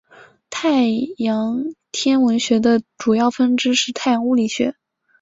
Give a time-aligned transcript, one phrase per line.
[0.49, 0.87] 太
[1.19, 4.75] 阳天文学的主要分支是太阳物理学。